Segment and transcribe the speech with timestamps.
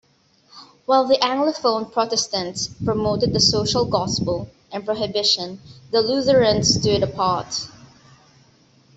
[0.87, 7.67] While the Anglophone Protestants promoted the Social Gospel and prohibition, the Lutherans stood apart.